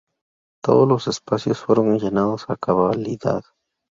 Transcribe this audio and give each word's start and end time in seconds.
Todos 0.63 0.89
los 0.89 1.07
espacios 1.07 1.59
fueron 1.59 1.99
llenados 1.99 2.49
a 2.49 2.55
cabalidad. 2.57 3.43